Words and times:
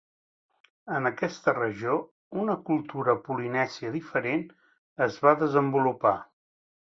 En 0.99 1.09
aquesta 1.09 1.53
regió, 1.57 1.97
una 2.43 2.55
cultura 2.69 3.15
polinèsia 3.27 3.93
diferent 3.97 4.43
es 5.09 5.21
va 5.27 5.35
desenvolupar. 5.45 6.17